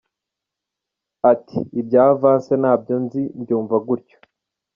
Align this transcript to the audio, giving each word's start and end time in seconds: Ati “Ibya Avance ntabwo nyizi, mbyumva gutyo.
Ati 1.31 1.57
“Ibya 1.79 2.03
Avance 2.13 2.53
ntabwo 2.61 2.89
nyizi, 2.99 3.23
mbyumva 3.39 3.75
gutyo. 3.87 4.17